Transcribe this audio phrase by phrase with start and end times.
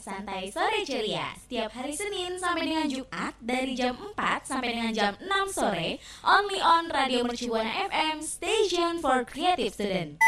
[0.00, 1.32] Santai sore ceria.
[1.36, 6.60] Setiap hari Senin sampai dengan Jumat dari jam 4 sampai dengan jam 6 sore, only
[6.60, 10.20] on Radio Mercubuana FM, station for creative student.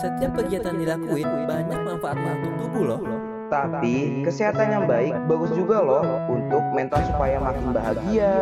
[0.00, 3.02] Setiap kegiatan dilakuin banyak manfaatnya untuk tubuh loh.
[3.50, 8.32] Tapi kesehatan yang baik bagus juga loh untuk mental supaya makin bahagia.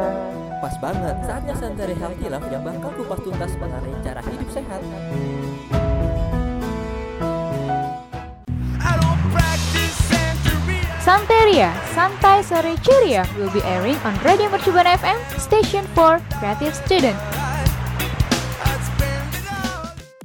[0.59, 4.83] Pas banget saatnya Santai Healthy Life yang bakal kupas tuntas mengenai cara hidup sehat.
[10.99, 17.38] Santeria, Santai Sore Ceria will be airing on Radio Mercubuana FM, station for creative student.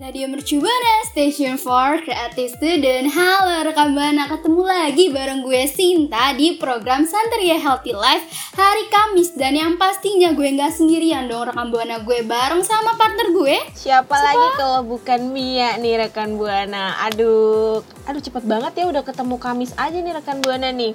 [0.03, 3.07] Radio Mercubuana, Station for Creative Student.
[3.07, 9.31] Halo rekan Buana, ketemu lagi bareng gue Sinta di program Santeria Healthy Life hari Kamis.
[9.31, 13.55] Dan yang pastinya gue nggak sendirian dong rekan Buana Gue bareng sama partner gue.
[13.79, 19.39] Siapa, lagi kalau bukan Mia nih rekan Buana Aduh, aduh cepet banget ya udah ketemu
[19.39, 20.91] Kamis aja nih rekan Buana nih.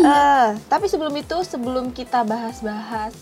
[0.00, 3.12] Eh, Tapi sebelum itu, sebelum kita bahas-bahas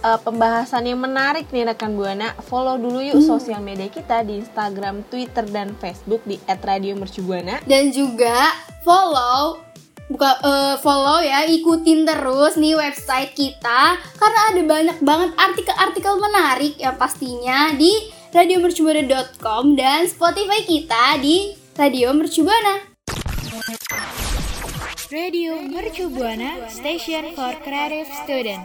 [0.00, 5.04] eh, pembahasan yang menarik nih rekan Buana Follow dulu yuk sosial media kita di Instagram,
[5.08, 9.70] Twitter, dan Facebook di @radiomercubuana Dan juga follow
[10.10, 16.74] buka eh, follow ya ikutin terus nih website kita karena ada banyak banget artikel-artikel menarik
[16.82, 22.90] yang pastinya di radiomercubuana.com dan Spotify kita di Radio Mercubuana.
[25.10, 28.62] Radio Mercubuana, station for creative student.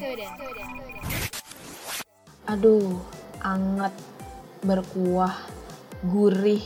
[2.46, 3.02] Aduh,
[3.40, 3.94] anget,
[4.62, 5.34] berkuah,
[6.04, 6.62] gurih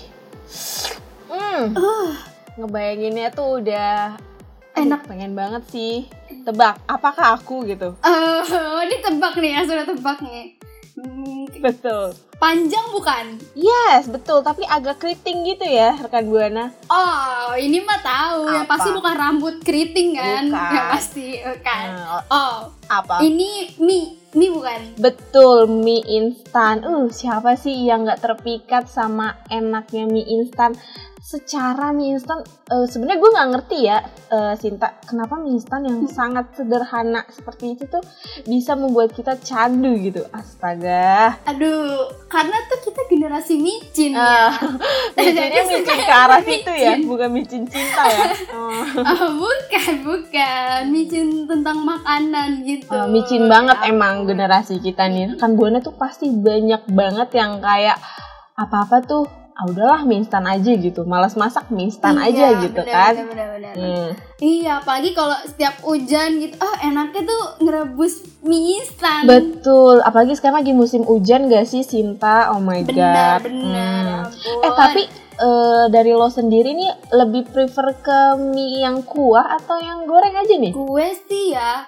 [1.29, 1.75] Hmm,
[2.55, 4.15] ngebayanginnya tuh udah
[4.73, 5.03] Enak.
[5.05, 6.07] pengen banget sih
[6.41, 8.41] tebak apakah aku gitu Eh,
[8.81, 10.55] ini tebak nih ya, sudah tebak nih.
[10.95, 13.39] Hmm, betul panjang bukan?
[13.53, 18.47] yes betul tapi agak keriting gitu ya rekan buana Oh, ini mah tahu.
[18.49, 18.71] Yang Apa?
[18.73, 20.43] pasti bukan rambut keriting kan?
[20.45, 20.59] Bukan.
[20.69, 21.85] Ya pasti bukan.
[21.93, 24.81] Nah, Oh, apa ini mie, mie bukan?
[25.01, 30.77] betul mie instan uh siapa sih yang nggak terpikat sama enaknya mie instan
[31.29, 36.01] secara mie instan eh, sebenarnya gue nggak ngerti ya eh, Sinta kenapa mie instan yang
[36.09, 38.01] sangat sederhana seperti itu tuh
[38.43, 44.49] bisa membuat kita candu gitu astaga Aduh, karena tuh kita generasi micin Ah,
[45.13, 45.21] ya.
[45.21, 46.99] micinnya Jadi micin suka ke arah situ ya micin.
[47.05, 48.81] bukan micin cinta ya oh.
[48.99, 50.79] Oh, bukan, bukan.
[50.89, 52.89] Micin tentang makanan gitu.
[52.89, 57.59] Eh, micin banget Ya emang generasi kita nih kan buana tuh pasti banyak banget yang
[57.59, 58.01] kayak
[58.55, 59.23] apa-apa tuh
[59.59, 63.13] ah udahlah mie instan aja gitu malas masak mie instan Iya, aja gitu bener, kan
[63.13, 63.73] bener, bener, bener.
[63.75, 64.09] Hmm.
[64.39, 69.27] Iya, apalagi kalau setiap hujan gitu, ah enaknya tuh ngerebus mie instan.
[69.27, 74.23] betul apalagi sekarang lagi musim hujan gak sih Sinta oh my Benar, god benar.
[74.31, 74.63] Hmm.
[74.63, 75.03] eh tapi
[75.35, 80.55] eh, dari lo sendiri nih lebih prefer ke mie yang kuah atau yang goreng aja
[80.55, 81.83] nih gue sih ya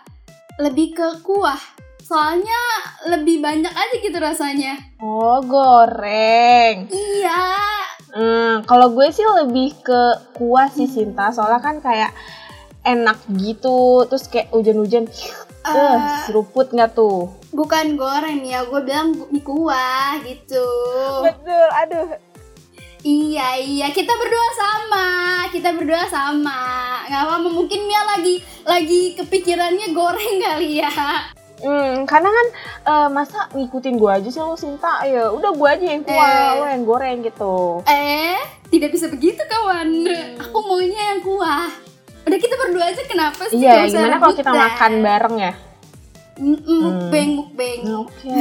[0.59, 1.70] lebih ke kuah.
[2.11, 2.61] Soalnya
[3.07, 4.75] lebih banyak aja gitu rasanya.
[4.99, 7.43] oh goreng Iya.
[8.11, 10.01] Hmm, kalau gue sih lebih ke
[10.35, 12.11] kuah sih Sinta, soalnya kan kayak
[12.83, 17.31] enak gitu, terus kayak hujan-hujan, eh Eh, seruput nggak tuh?
[17.51, 20.67] bukan goreng ya, gue bilang di kuah gitu.
[21.23, 22.11] Betul, aduh.
[23.01, 25.05] Iya iya kita berdua sama
[25.49, 30.93] kita berdua sama nggak apa mungkin Mia lagi lagi kepikirannya goreng kali ya
[31.61, 32.47] Hmm, karena kan
[32.83, 36.51] eh, masa ngikutin gue aja sih lo Sinta, ya udah gue aja yang kuah, Eh.
[36.55, 37.85] lo yang goreng gitu.
[37.85, 39.87] eh tidak bisa begitu kawan
[40.37, 41.67] aku maunya yang kuah
[42.21, 45.53] udah kita berdua aja kenapa sih Iya, gimana kalau kita makan bareng ya?
[46.33, 48.31] Mm-mm, mukbang mukbang Oke,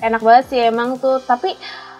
[0.00, 1.20] enak banget sih emang tuh.
[1.20, 1.54] Tapi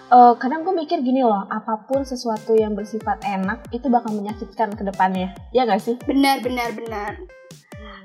[0.07, 4.71] eh, kadang gue mikir gini loh, apa pun sesuatu yang bersifat enak itu bakal menyakitkan
[4.73, 5.95] ke depannya, ya gak sih?
[6.07, 7.13] benar benar benar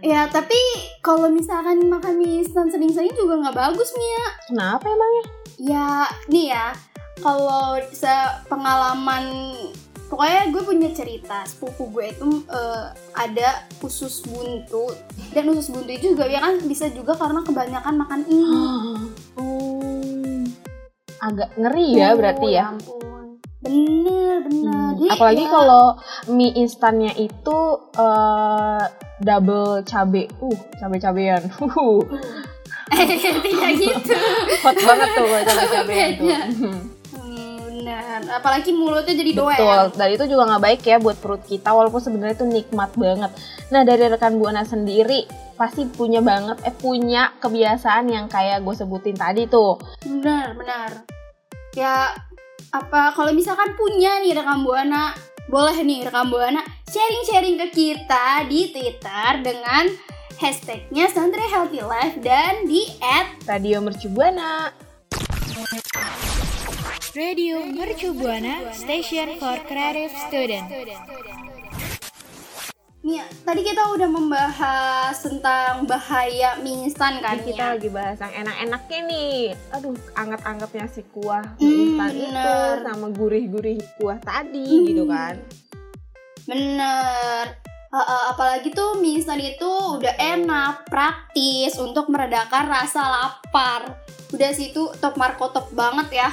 [0.03, 0.59] ya tapi
[0.99, 5.25] kalau misalkan makan mie instan sering-sering juga nggak bagus Mia Kenapa emangnya?
[5.63, 6.75] Ya, nih ya,
[7.23, 7.79] kalau
[8.51, 9.55] pengalaman
[10.11, 12.87] pokoknya gue punya cerita sepupu gue itu eh,
[13.17, 14.93] ada usus buntu
[15.33, 18.61] dan usus buntu itu juga ya kan bisa juga karena kebanyakan makan ini.
[19.33, 19.92] Hmm,
[21.23, 22.65] agak ngeri ya berarti Oh, ya.
[22.69, 23.25] ampun.
[23.63, 24.91] Bener bener.
[24.99, 25.85] Hmm, Apalagi ya, kalau
[26.29, 27.59] mie instannya itu
[27.95, 28.85] eh,
[29.23, 32.03] double cabe, uh cabe-cabean, uh
[32.93, 34.13] tidak gitu.
[34.61, 36.29] hot banget tuh kalau cabe-cabean tuh.
[38.03, 38.43] Bener.
[38.43, 39.55] Apalagi mulutnya jadi doer.
[39.55, 43.31] Betul, dan itu juga nggak baik ya buat perut kita walaupun sebenarnya itu nikmat banget.
[43.71, 49.15] Nah dari rekan buana sendiri pasti punya banget, eh punya kebiasaan yang kayak gue sebutin
[49.15, 49.79] tadi tuh.
[50.03, 50.91] Benar, benar.
[51.79, 52.11] Ya
[52.73, 55.13] apa kalau misalkan punya nih rekam buana
[55.47, 59.85] boleh nih rekam buana sharing-sharing ke kita di Twitter dengan
[60.41, 64.92] hashtagnya Santri Healthy Life dan di at Radio Mercubuana.
[67.13, 70.65] Radio Mercu Buana Station for Creative Student.
[73.03, 77.45] Nih, tadi kita udah membahas tentang bahaya mie instan kan ya.
[77.45, 79.41] kita lagi bahas yang enak-enaknya nih.
[79.77, 82.55] Aduh, anget-angetnya si kuah Hmm, mie instan itu
[82.89, 84.87] sama gurih-gurih kuah tadi Hmm.
[84.89, 85.35] gitu kan.
[86.49, 87.45] Bener.
[87.93, 94.01] Uh, uh, apalagi tuh mie instan itu udah enak, praktis untuk meredakan rasa lapar.
[94.33, 96.33] Udah situ top marko top banget ya.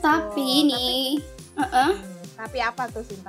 [0.00, 1.20] Tapi Oh, nih,
[1.60, 3.28] uh-uh, Hmm, tapi apa tuh Sinta?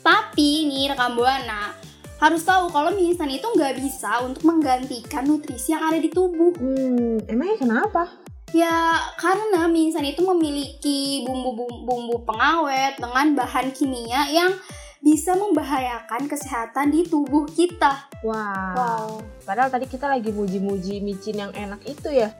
[0.00, 1.72] tapi nih rekam buana
[2.20, 6.56] harus tahu kalau mie instan itu nggak bisa untuk menggantikan nutrisi yang ada di tubuh.
[6.56, 8.08] Hmm, emangnya kenapa?
[8.56, 14.56] Ya karena mie instan itu memiliki bumbu-bumbu pengawet dengan bahan kimia yang
[15.04, 18.08] bisa membahayakan kesehatan di tubuh kita.
[18.24, 18.72] Wah.
[18.72, 19.20] Wow.
[19.44, 22.32] Padahal tadi kita lagi muji-muji micin yang enak itu ya.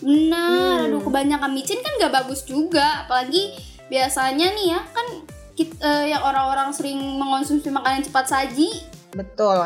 [0.00, 0.86] Benar, Hmm.
[0.88, 3.54] aduh kebanyakan micin kan gak bagus juga, apalagi
[3.92, 5.06] biasanya nih ya kan
[5.52, 8.82] kita, yang orang-orang sering mengonsumsi makanan cepat saji.
[9.12, 9.60] Betul,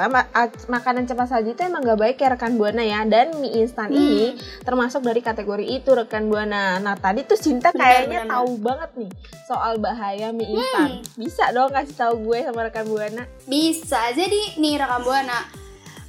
[0.67, 3.07] makanan cepat saji itu emang gak baik ya rekan buana ya.
[3.07, 3.99] Dan mie instan Hmm.
[3.99, 4.35] ini
[4.67, 6.83] termasuk dari kategori itu rekan buana.
[6.83, 9.11] Nah tadi tuh Cinta kayaknya tahu banget nih
[9.47, 11.07] soal bahaya mie instan.
[11.15, 13.23] Bisa dong kasih tahu gue sama rekan buana.
[13.47, 15.47] Bisa, jadi nih rekam buana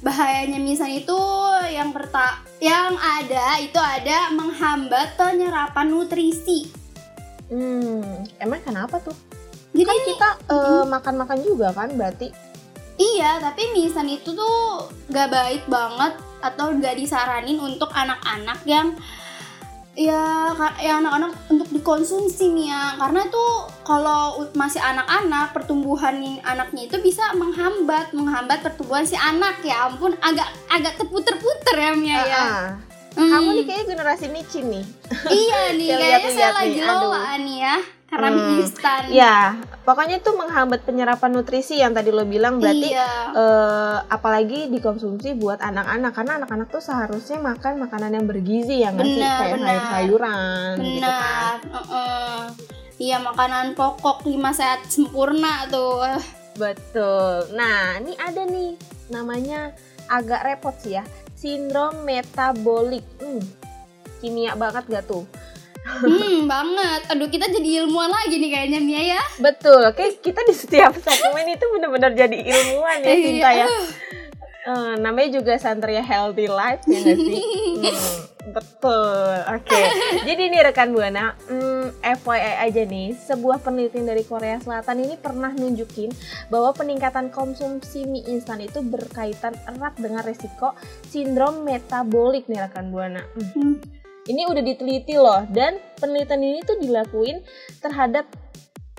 [0.02, 1.18] bahayanya mie instan itu
[1.70, 6.74] yang perta yang ada itu ada menghambat penyerapan nutrisi.
[7.54, 9.14] Hmm, emang kenapa tuh?
[9.70, 12.47] Jadi Kan kita eh, makan-makan juga kan berarti.
[12.98, 18.94] Iya, tapi mie instan itu tuh gak baik banget atau gak disaranin untuk anak-anak yang
[19.98, 27.02] ya ya anak-anak untuk dikonsumsi nih ya karena tuh kalau masih anak-anak pertumbuhan anaknya itu
[27.02, 29.58] bisa menghambat menghambat pertumbuhan si anak.
[29.62, 32.38] Ya ampun agak agak terputer-puter ya Mia ya.
[32.38, 32.66] Ah,
[33.18, 33.34] Hmm.
[33.34, 34.84] Kamu nih kayaknya generasi micin nih.
[35.26, 37.76] iya nih kayaknya saya lagi lola nih ya
[38.08, 38.60] karena mie Hmm.
[38.64, 39.52] instan Ya,
[39.84, 43.30] pokoknya itu menghambat penyerapan nutrisi yang tadi lo bilang berarti iya.
[43.30, 49.06] eh, apalagi dikonsumsi buat anak-anak karena anak-anak tuh seharusnya makan makanan yang bergizi yang nggak
[49.06, 49.68] sih Benar, kayak benar.
[49.68, 51.04] sayur-sayuran gitu kan.
[51.04, 52.38] Benar, heeh.
[52.98, 56.02] Iya makanan pokok lima sehat sempurna tuh.
[56.58, 57.54] Betul.
[57.54, 58.74] Nah, ini ada nih
[59.08, 59.70] namanya
[60.08, 61.04] agak repot sih ya.
[61.32, 63.06] Sindrom metabolik.
[63.22, 63.38] Hmm,
[64.18, 65.22] kimia banget gak tuh?
[65.88, 67.00] Hmm banget.
[67.10, 69.22] Aduh kita jadi ilmuwan lagi nih kayaknya Mia ya.
[69.40, 69.82] Betul.
[69.96, 73.24] Kayak kita di setiap segmen itu bener-bener jadi ilmuwan ya Iya.
[73.24, 73.66] Cinta ya.
[74.68, 77.44] Eh, namanya juga Santria Healthy Life ya nggak sih?
[77.78, 79.38] Hmm, betul.
[79.54, 79.80] Oke.
[80.24, 85.52] Jadi nih rekan Buana, hmm, FYI aja nih, sebuah penelitian dari Korea Selatan ini pernah
[85.52, 86.10] nunjukin
[86.48, 90.72] bahwa peningkatan konsumsi mie instan itu berkaitan erat dengan resiko
[91.06, 93.22] sindrom metabolik nih rekan Buana.
[93.36, 93.78] Hmm.
[94.28, 97.40] Ini udah diteliti loh dan penelitian ini tuh dilakuin
[97.80, 98.28] terhadap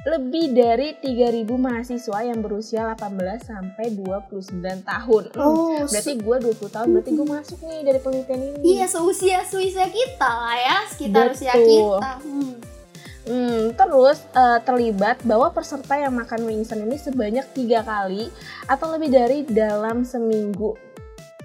[0.08, 5.24] lebih dari 3000 mahasiswa yang berusia 18 sampai 29 tahun.
[5.36, 8.58] Hmm, Oh, berarti gue 20 tahun, berarti gue masuk nih dari penelitian ini.
[8.80, 12.00] Iya seusia seusia kita lah ya, sekitar usia Betul.
[12.00, 12.14] kita.
[12.24, 12.54] Hmm.
[13.30, 18.32] Hmm, terus eh, terlibat bahwa peserta yang makan mie instan ini sebanyak tiga kali
[18.66, 20.74] atau lebih dari dalam seminggu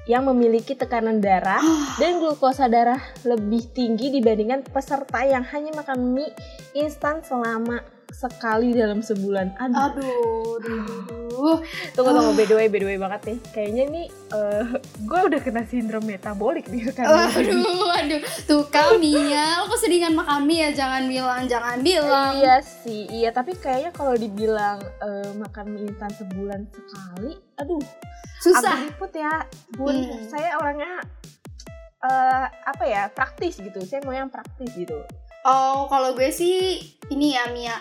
[0.04, 1.60] yang memiliki tekanan darah
[2.00, 6.32] dan glukosa darah lebih tinggi dibandingkan peserta yang hanya makan mie
[6.76, 7.80] instan selama
[8.14, 9.58] sekali dalam sebulan.
[9.58, 11.58] Aduh, Aduh, aduh.
[11.92, 13.38] tunggu tunggu by the way, by the way banget nih.
[13.50, 14.62] Kayaknya nih eh,
[15.02, 17.04] gue udah kena sindrom metabolik nih kan.
[17.04, 18.20] Aduh, aduh.
[18.46, 22.32] Tuh kami ya, lo keseringan makan mie ya jangan bilang, jangan bilang.
[22.38, 27.82] Iya sih, iya tapi kayaknya kalau dibilang eh, makan mie instan sebulan sekali, aduh,
[28.40, 28.78] Susah.
[28.80, 29.34] ribet ya.
[29.74, 30.22] Bun, Hmm.
[30.30, 31.02] saya orangnya
[32.00, 33.82] eh, apa ya praktis gitu.
[33.82, 35.02] Saya mau yang praktis gitu.
[35.44, 36.80] Oh, kalau gue sih
[37.10, 37.76] ini ya Mia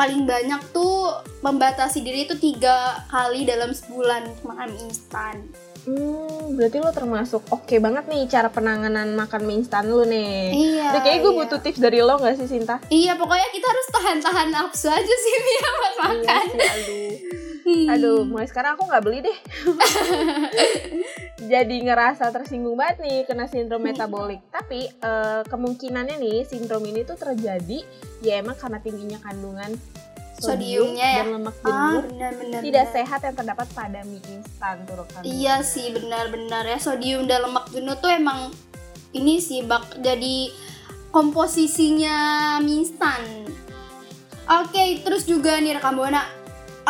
[0.00, 1.12] paling banyak tuh
[1.44, 5.44] membatasi diri itu tiga kali dalam sebulan makan instan.
[5.84, 10.56] Hmm, berarti lo termasuk oke banget nih cara penanganan makan mie instan lu nih.
[10.56, 10.88] Iya.
[10.96, 11.40] Udah kayaknya gue iya.
[11.44, 12.80] butuh tips dari lo gak sih Sinta?
[12.88, 16.44] Iya, pokoknya kita harus tahan-tahan nafsu aja sih Mia pas makan.
[16.48, 17.49] Iya sih, aduh.
[17.60, 17.86] Hmm.
[17.88, 19.38] Aduh, mulai sekarang aku nggak beli deh.
[21.50, 24.40] Jadi ngerasa tersinggung banget nih kena sindrom metabolik.
[24.48, 27.80] Tapi eh, kemungkinannya nih sindrom ini tuh terjadi
[28.20, 29.72] ya emang karena tingginya kandungan
[30.36, 31.16] sodium Sodiumnya ya?
[31.20, 32.60] dan lemak Ah, jenuh benar-benar.
[32.64, 35.20] tidak sehat yang terdapat pada mie instan tuh rekan.
[35.20, 38.48] Iya sih, benar-benar ya sodium dan lemak jenuh tuh emang
[39.12, 40.48] ini sih bak jadi
[41.10, 42.16] komposisinya
[42.58, 43.20] mie instan.
[44.50, 46.24] Oke, terus juga nih rekam buana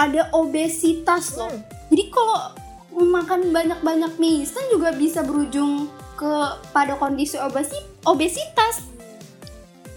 [0.01, 1.53] ada obesitas loh.
[1.93, 2.57] Jadi kalau
[3.05, 6.33] makan banyak-banyak mie instan juga bisa berujung ke
[6.73, 7.77] pada kondisi obesi
[8.09, 8.89] obesitas.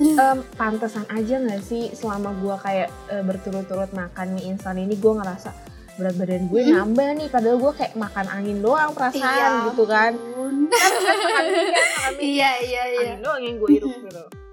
[0.03, 5.13] Em, pantesan aja nggak sih selama gua kayak eh, berturut-turut makan mie instan ini gue
[5.15, 5.53] ngerasa
[5.93, 6.74] berat badan gue Mm-mm.
[6.74, 12.83] nambah nih padahal gue kayak makan angin doang perasaan gitu kan kan mie iya, iya,
[12.89, 13.01] iya.
[13.13, 14.24] angin doang yang gue hirup gitu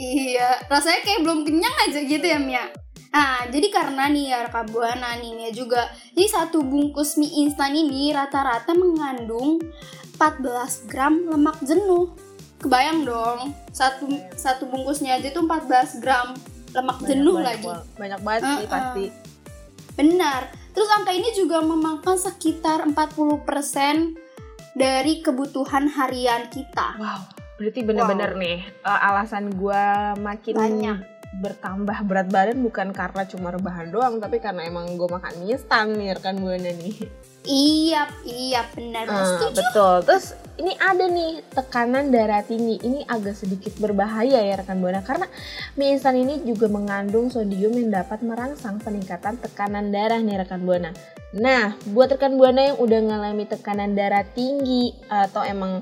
[0.00, 2.72] Iya, rasanya kayak belum kenyang aja gitu ya Mia.
[3.10, 5.90] Nah, jadi karena nih ya rekam buana nih Mia juga.
[6.14, 9.58] Jadi satu bungkus mie instan ini rata-rata mengandung
[10.14, 12.14] 14 gram lemak jenuh.
[12.60, 14.04] Kebayang dong, satu
[14.36, 16.36] satu bungkusnya aja tuh 14 gram
[16.70, 17.98] lemak jenuh banyak, lagi.
[17.98, 18.70] banyak banget sih Uh-uh.
[18.70, 19.06] pasti
[19.98, 20.42] Benar.
[20.70, 24.14] Terus angka ini juga memakan sekitar 40%
[24.78, 26.94] dari kebutuhan harian kita.
[27.00, 29.84] wow berarti bener-bener nih eh, alasan gue
[30.16, 30.98] makin Banyak.
[31.38, 35.94] Bertambah berat badan bukan karena cuma rebahan doang tapi karena emang gue makan mie instan
[35.94, 36.96] nih rekan buana nih
[37.40, 39.08] Iya, iya benar.
[39.08, 39.56] Setuju.
[39.56, 39.94] betul.
[40.04, 42.76] Terus ini ada nih tekanan darah tinggi.
[42.84, 45.24] Ini agak sedikit berbahaya ya rekan buana karena
[45.80, 50.92] mie instan ini juga mengandung sodium yang dapat merangsang peningkatan tekanan darah nih rekan buana.
[51.32, 55.80] Nah, buat rekan buana yang udah ngalami tekanan darah tinggi atau emang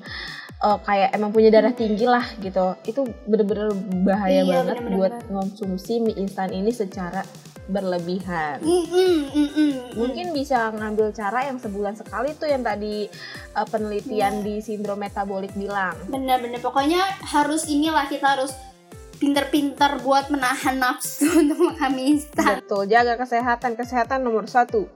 [0.58, 3.70] eh, kayak emang punya darah tinggi lah gitu, itu bener-bener
[4.02, 5.30] bahaya Iya, banget bener-bener buat banget.
[5.30, 7.22] ngonsumsi mie instan ini secara
[7.68, 8.64] berlebihan.
[8.64, 13.04] Mm-mm, mm-mm, mungkin bisa ngambil cara yang sebulan sekali tuh yang tadi
[13.52, 15.92] uh, penelitian di sindrom metabolik bilang.
[16.08, 16.58] Bener-bener.
[16.58, 18.56] Pokoknya harus inilah kita harus
[19.18, 22.56] pinter-pinter buat menahan nafsu untuk makan mie instan.
[22.58, 22.88] betul.
[22.88, 23.76] Jaga kesehatan.
[23.76, 24.88] Kesehatan nomor satu.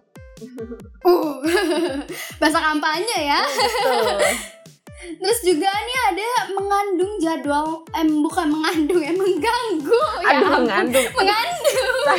[1.04, 1.38] Uh,
[2.40, 3.40] bahasa kampanye ya.
[3.44, 4.16] betul
[5.02, 10.02] Terus juga nih ada mengandung jadwal, eh bukan mengandung ya, mengganggu.
[10.22, 10.62] ya aduh ampun.
[10.62, 12.18] mengandung Mengandung.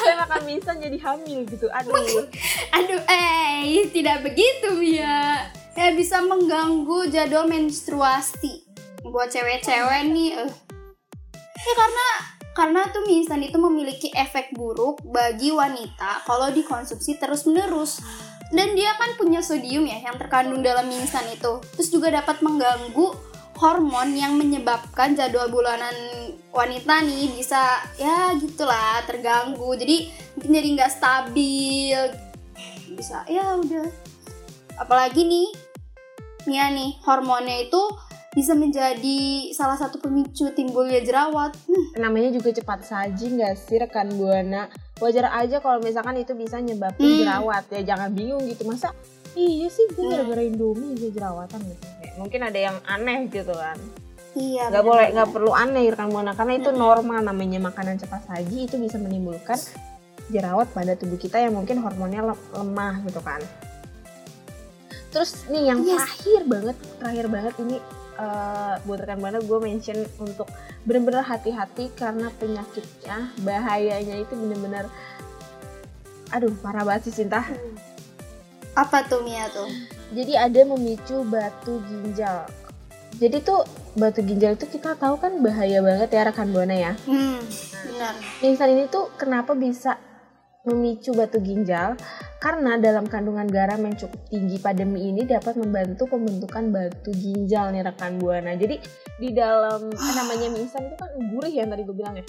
[0.00, 1.94] saya makan mie instan jadi hamil gitu aduh
[2.78, 5.42] Aduh, eh tidak begitu ya.
[5.74, 8.62] Ya bisa mengganggu jadwal menstruasi
[9.02, 10.38] buat cewek-cewek nih.
[10.38, 10.50] eh.
[11.54, 12.08] Ya karena
[12.54, 17.98] karena tuh mie instan itu memiliki efek buruk bagi wanita kalau dikonsumsi terus-menerus.
[18.54, 21.58] Dan dia kan punya sodium ya yang terkandung dalam mie instan itu.
[21.74, 25.94] Terus juga dapat mengganggu hormon yang menyebabkan jadwal bulanan
[26.54, 29.74] wanita nih bisa ya gitulah terganggu.
[29.74, 30.06] Jadi
[30.38, 31.98] mungkin jadi nggak stabil
[32.94, 33.90] bisa ya udah
[34.78, 35.50] apalagi nih
[36.44, 37.80] Mia nih hormonnya itu
[38.34, 39.18] bisa menjadi
[39.50, 41.54] salah satu pemicu timbulnya jerawat.
[41.64, 44.66] Hmm, namanya juga cepat saji nggak sih rekan buana?
[44.98, 47.18] Wajar aja kalau misalkan itu bisa nyebabin Hmm.
[47.22, 47.64] jerawat.
[47.70, 48.66] Ya jangan bingung gitu.
[48.66, 48.90] Masa
[49.32, 50.10] iya sih gue Hmm.
[50.10, 51.84] gara-gara indomie bisa jerawatan gitu.
[51.96, 53.78] Kayak mungkin ada yang aneh gitu kan.
[54.34, 56.32] Iya nggak bener boleh nggak perlu aneh rekan buana.
[56.34, 59.58] Karena itu normal namanya makanan cepat saji itu bisa menimbulkan
[60.26, 63.38] jerawat pada tubuh kita yang mungkin hormonnya le- lemah gitu kan.
[65.10, 66.02] Terus nih yang Yes.
[66.02, 67.76] terakhir banget terakhir banget ini
[68.18, 70.48] eh, buat rekan buana gue mention untuk
[70.84, 74.86] bener-bener hati-hati karena penyakitnya bahayanya itu bener-bener
[76.32, 77.46] aduh parah banget sih Sinta.
[78.74, 79.70] Apa tuh Mia tuh?
[80.10, 82.42] Jadi ada memicu batu ginjal.
[83.22, 83.62] Jadi tuh
[83.94, 86.92] batu ginjal itu kita tahu kan bahaya banget ya rekan buana ya?
[87.06, 87.38] Hmm
[87.94, 88.14] benar.
[88.42, 89.96] Instan ini tuh kenapa bisa
[90.64, 91.96] memicu batu ginjal?
[92.40, 97.72] Karena dalam kandungan garam yang cukup tinggi pada mie ini dapat membantu pembentukan batu ginjal
[97.72, 98.52] nih rekan buana.
[98.56, 98.76] Jadi
[99.20, 102.24] di dalam eh, namanya mie instan itu kan gurih ya yang tadi gue bilang ya.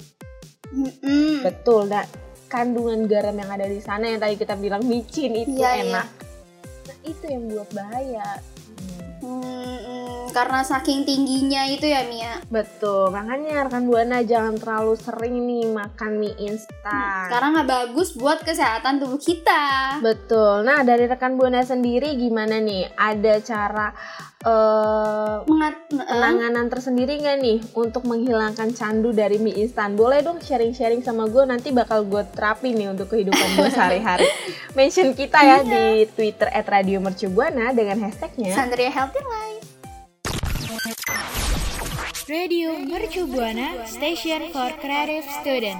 [0.72, 1.44] Mm-mm.
[1.44, 1.88] Betul.
[1.88, 2.04] Nah
[2.46, 5.84] kandungan garam yang ada di sana yang tadi kita bilang micin itu Iya, iya.
[5.90, 6.08] enak.
[6.86, 8.28] Nah itu yang buat bahaya.
[9.24, 9.55] Mm-mm.
[10.36, 13.08] Karena saking tingginya itu ya Mia Betul.
[13.08, 17.32] Makanya rekan buana jangan terlalu sering nih makan mie instan.
[17.32, 20.68] karena nggak bagus buat kesehatan tubuh kita Betul.
[20.68, 22.92] Nah, dari rekan Buana sendiri gimana nih?
[22.92, 23.88] Ada cara
[25.42, 29.98] Mengat penanganan tersendiri nggak nih untuk menghilangkan candu dari mie instan?
[29.98, 34.28] Boleh dong sharing-sharing sama gue nanti bakal gue terapin nih untuk kehidupan gue sehari-hari.
[34.78, 39.65] Mention kita ya di Twitter @radiomercubuana dengan hashtagnya Sandria Healthy Life
[42.26, 45.78] Radio Mercu Buana Station for Creative Student.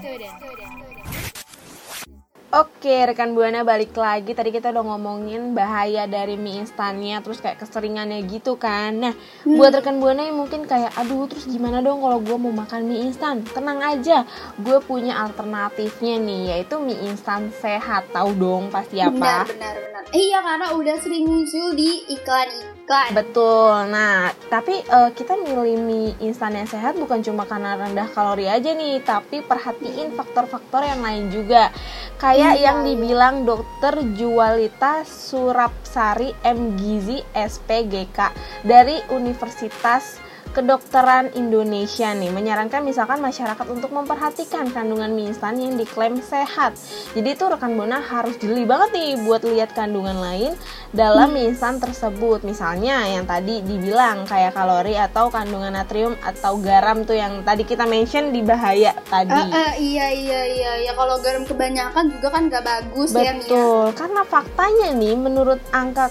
[2.54, 4.30] Oke, rekan Buana balik lagi.
[4.30, 8.94] Tadi kita udah ngomongin bahaya dari mie instannya, terus kayak keseringannya gitu kan.
[8.94, 12.94] Nah, buat rekan Buana yang mungkin kayak, aduh, terus gimana dong kalau gue mau makan
[12.94, 13.42] mie instan?
[13.42, 14.22] Tenang aja,
[14.62, 18.06] gue punya alternatifnya nih, yaitu mie instan sehat.
[18.14, 19.50] Tahu dong pasti benar apa?
[19.50, 22.48] benar benar iya karena udah sering muncul di iklan
[22.86, 23.10] kan.
[23.12, 23.90] Betul.
[23.90, 28.72] Nah, tapi eh, kita milih mie instan yang sehat bukan cuma karena rendah kalori aja
[28.72, 31.74] nih, tapi perhatiin faktor-faktor yang lain juga.
[32.16, 38.32] Kayak Iya, yang dibilang dokter Jualita Surapsari M Gizi SPGK
[38.64, 40.22] dari Universitas
[40.56, 46.72] Kedokteran Indonesia nih menyarankan misalkan masyarakat untuk memperhatikan kandungan mie instan yang diklaim sehat.
[47.12, 50.56] Jadi itu rekan Bona harus jeli banget nih buat lihat kandungan lain
[50.96, 52.40] dalam mie instan tersebut.
[52.40, 57.84] Misalnya yang tadi dibilang kayak kalori atau kandungan natrium atau garam tuh yang tadi kita
[57.84, 59.36] mention di bahaya tadi.
[59.36, 63.44] Eh, eh, iya iya iya ya kalau garam kebanyakan juga kan gak bagus ya Mia.
[63.44, 66.08] Betul, karena faktanya nih menurut angka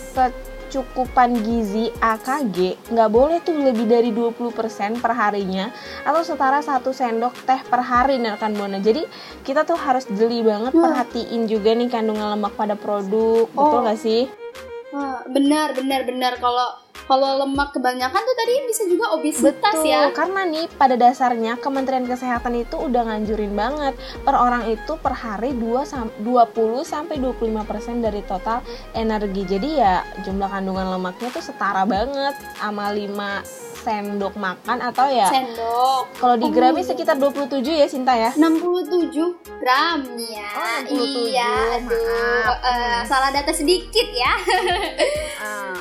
[0.66, 5.70] kecukupan gizi AKG nggak boleh tuh lebih dari 20% per harinya
[6.02, 8.82] atau setara satu sendok teh per hari nih rekan Bona.
[8.82, 9.06] Jadi
[9.46, 10.90] kita tuh harus jeli banget Wah.
[10.90, 13.84] perhatiin juga nih kandungan lemak pada produk, betul Oh.
[13.86, 14.26] nggak sih?
[15.30, 20.10] Benar benar benar kalau kalau lemak kebanyakan tuh tadi bisa juga obesitas Betul, ya.
[20.10, 25.54] karena nih pada dasarnya Kementerian Kesehatan itu udah nganjurin banget per orang itu per hari
[25.54, 27.62] 2 sam- 20 sampai 25%
[28.00, 29.46] dari total energi.
[29.46, 33.44] Jadi ya jumlah kandungan lemaknya tuh setara banget sama 5
[33.78, 36.88] sendok makan atau ya Sendok kalau di grami Oh.
[36.88, 38.34] sekitar 27 ya Sinta ya.
[38.34, 39.14] 67
[39.56, 40.50] gram ya.
[40.58, 41.94] Oh, 67, iya, aduh.
[41.94, 42.58] maaf.
[42.58, 43.02] Hmm.
[43.06, 44.34] salah data sedikit ya.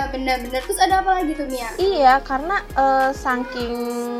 [0.00, 0.60] iya, benar-benar.
[0.64, 1.70] Terus ada apa lagi tuh Mia?
[1.76, 3.74] Iya, karena eh, saking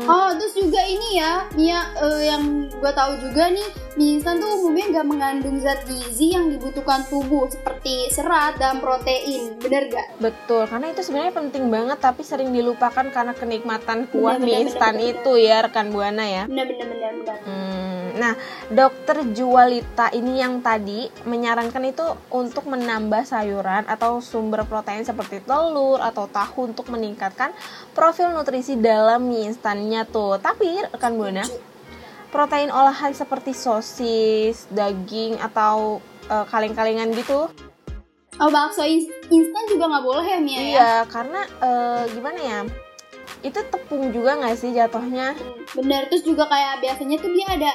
[0.05, 3.67] Oh, terus juga ini ya, Mia eh, yang gue tahu juga nih,
[3.99, 9.59] mie instan tuh umumnya nggak mengandung zat gizi yang dibutuhkan tubuh seperti serat dan protein,
[9.59, 10.07] bener gak?
[10.23, 14.63] Betul, karena itu sebenarnya penting banget tapi sering dilupakan karena kenikmatan kuah Benar, mie benar,
[14.63, 16.43] instan benar, itu ya rekan Buana ya.
[16.47, 17.37] Bener bener bener bener.
[17.43, 18.33] Hmm, nah,
[18.71, 25.99] dokter Jualita ini yang tadi menyarankan itu untuk menambah sayuran atau sumber protein seperti telur
[25.99, 27.51] atau tahu untuk meningkatkan
[27.91, 30.39] profil nutrisi dalam mie instannya tuh.
[30.39, 31.43] Tapi rekan Buana,
[32.31, 37.51] protein olahan seperti sosis, daging atau eh, kaleng-kalengan gitu
[38.39, 40.63] Oh, bakso ins- instan juga nggak boleh ya Mia ya?
[40.63, 42.59] Iya, karena eh, gimana ya?
[43.41, 45.37] Itu tepung juga nggak sih jatuhnya?
[45.71, 47.71] Bener, terus juga kayak biasanya tuh dia ada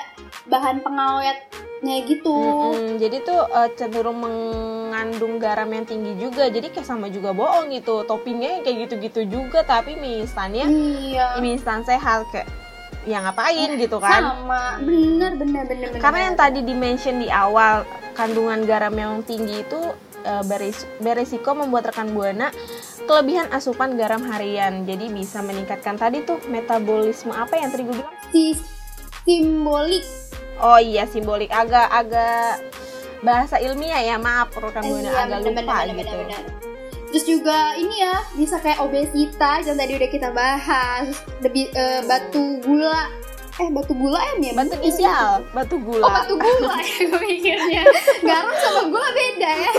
[0.47, 2.35] bahan pengawetnya gitu.
[2.35, 6.51] Mm-mm, jadi tuh eh, cenderung mengandung garam yang tinggi juga.
[6.51, 8.03] Jadi kayak sama juga bohong gitu.
[8.03, 11.39] Toppingnya yang kayak gitu-gitu juga, tapi mie instannya Iya.
[11.39, 12.49] mie instan sehat kayak
[13.07, 14.21] ya ngapain gitu kan?
[14.37, 16.01] Sama, bener bener bener bener.
[16.03, 19.81] Karena yang tadi dimention di awal kandungan garam yang tinggi itu
[20.23, 22.51] eh, beris- beresiko membuat rekan buana
[23.05, 24.83] kelebihan asupan garam harian.
[24.83, 28.15] Jadi bisa meningkatkan tadi tuh metabolisme apa yang tadi gue bilang?
[28.27, 28.59] si
[29.23, 30.03] simbolik
[30.57, 32.59] Oh iya simbolik agak agak
[33.19, 36.17] bahasa ilmiah ya maaf rekan Eh, buana iya, agak bener, lupa bener, gitu.
[36.17, 36.76] bener, bener.
[37.11, 42.59] Terus juga ini ya bisa kayak obesitas yang tadi udah kita bahas, lebih eh, batu
[42.61, 43.09] gula,
[43.57, 44.53] eh batu gula ya Mia?
[44.53, 46.05] Batu ginjal, batu gula.
[46.05, 47.83] Oh batu gula ya gue mikirnya.
[48.21, 49.73] Garam sama gula beda ya.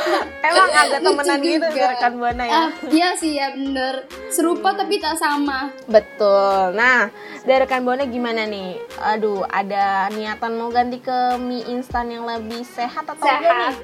[0.46, 2.54] Emang agak Lucu temenan gitu rekan buana ya.
[2.54, 4.06] Ah, iya sih ya bener.
[4.30, 5.74] Serupa tapi tak sama.
[5.90, 6.78] Betul.
[6.78, 7.10] Nah,
[7.42, 8.78] dari rekan buana gimana nih?
[9.02, 13.50] Aduh, ada niatan mau ganti ke mie instan yang lebih sehat atau enggak nih?
[13.50, 13.74] Sehat.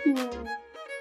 [0.00, 0.59] Hmm.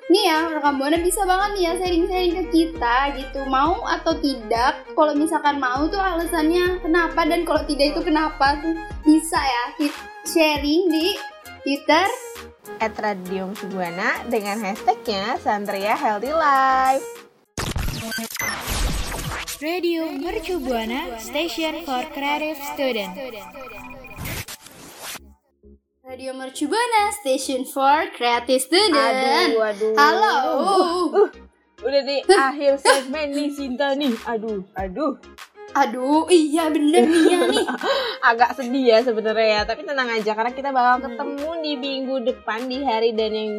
[0.09, 3.45] Nih ya, rekam buana bisa banget nih ya sharing-sharing ke kita gitu.
[3.45, 4.81] Mau atau tidak?
[4.97, 8.73] Kalau misalkan mau tuh alasannya kenapa dan kalau tidak itu kenapa tuh
[9.05, 9.65] bisa ya.
[9.77, 11.13] Hit- Sharing di
[11.61, 12.05] Twitter.
[12.77, 17.05] At Radium Subuana dengan hashtagnya Santria Healthy Life.
[19.59, 23.13] Radio Mercu Buana Station for Creative Student.
[26.09, 29.53] Radio Mercubuana Station for Creative Student.
[29.53, 29.93] Aduh, aduh.
[29.93, 30.37] Halo.
[31.85, 34.17] Udah di akhir segmen nih Sinta nih.
[34.25, 35.21] Aduh, aduh.
[35.77, 37.61] Aduh, iya bener nih ya nih.
[38.33, 42.65] Agak sedih ya sebenarnya ya, tapi tenang aja karena kita bakal ketemu di minggu depan
[42.65, 43.51] di hari dan yang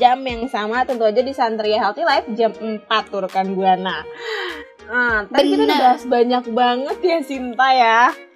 [0.00, 2.80] jam yang sama tentu aja di Santria Healthy Life jam 4
[3.12, 4.08] tuh rekan Buana.
[4.88, 8.29] Nah, tadi kita udah bahas banyak banget ya Sinta ya.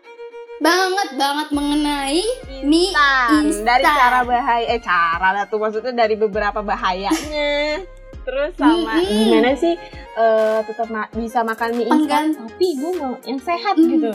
[0.65, 2.21] Banget banget mengenai
[2.65, 3.45] mie Instan.
[3.45, 3.65] instan.
[3.69, 7.85] Dari cara bahaya, eh cara lah tuh maksudnya dari beberapa bahayanya.
[8.25, 9.05] Terus sama Mm-mm.
[9.05, 9.77] gimana sih
[10.15, 13.89] eh, tetap ma- bisa makan mie instan tapi gue mau yang sehat Mm.
[13.91, 14.11] gitu.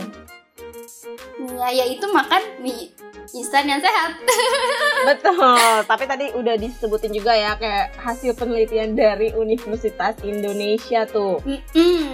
[1.56, 2.90] Ya, yaitu makan mie
[3.30, 4.18] instan yang sehat.
[5.08, 11.38] Betul, tapi tadi udah disebutin juga ya kayak hasil penelitian dari Universitas Indonesia tuh.
[11.46, 12.10] Mm-mm.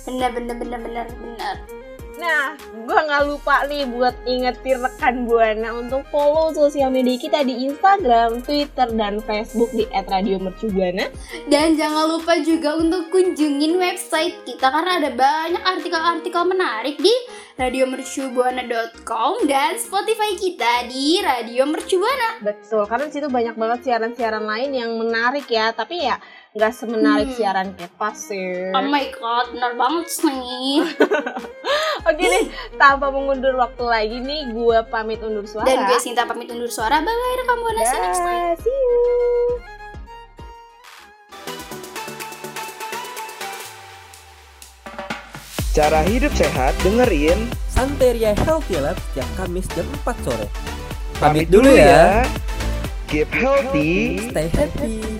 [0.00, 1.56] Bener bener bener bener bener.
[2.20, 2.52] Nah,
[2.84, 8.44] gua nggak lupa nih buat ingetin rekan Buana untuk follow sosial media kita di Instagram,
[8.44, 11.08] Twitter, dan Facebook di @radiomercubuana.
[11.48, 17.14] Dan jangan lupa juga untuk kunjungin website kita karena ada banyak artikel-artikel menarik di
[17.56, 22.44] radiomercubuana.com dan Spotify kita di Radio Mercubuana.
[22.44, 27.30] Betul, karena di situ banyak banget siaran-siaran lain yang menarik ya, tapi ya nggak semenarik
[27.30, 27.38] Hmm.
[27.38, 28.74] siaran Kepas sih.
[28.74, 30.82] Oh my god, benar banget nih.
[32.10, 35.68] Oke deh, tanpa mengundur waktu lagi nih, gua pamit undur suara.
[35.68, 36.98] Dan gue Sinta pamit undur suara.
[36.98, 38.56] Bye bye rekam buana see you next time.
[38.58, 38.98] See you.
[45.70, 47.46] Cara hidup sehat dengerin.
[47.70, 50.46] Santeria Healthy Lab setiap Kamis jam 4 sore.
[51.16, 52.26] Pamit dulu ya.
[53.06, 54.18] Keep healthy.
[54.34, 55.19] Stay happy.